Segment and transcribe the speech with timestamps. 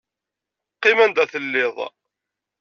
[0.75, 1.77] Qqim anda telliḍ.